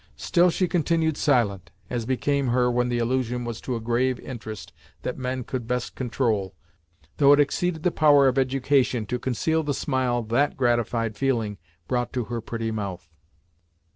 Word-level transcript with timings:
Still 0.17 0.49
she 0.49 0.67
continued 0.67 1.15
silent, 1.15 1.69
as 1.87 2.07
became 2.07 2.47
her 2.47 2.71
when 2.71 2.89
the 2.89 2.97
allusion 2.97 3.45
was 3.45 3.61
to 3.61 3.75
a 3.75 3.79
grave 3.79 4.19
interest 4.21 4.73
that 5.03 5.15
men 5.15 5.43
could 5.43 5.67
best 5.67 5.93
control, 5.93 6.55
though 7.17 7.33
it 7.33 7.39
exceeded 7.39 7.83
the 7.83 7.91
power 7.91 8.27
of 8.27 8.39
education 8.39 9.05
to 9.05 9.19
conceal 9.19 9.61
the 9.61 9.75
smile 9.75 10.23
that 10.23 10.57
gratified 10.57 11.15
feeling 11.17 11.59
brought 11.87 12.13
to 12.13 12.23
her 12.33 12.41
pretty 12.41 12.71
mouth. 12.71 13.11